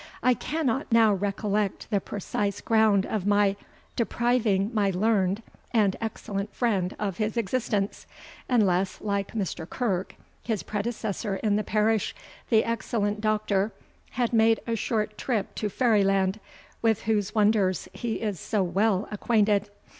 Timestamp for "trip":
15.19-15.53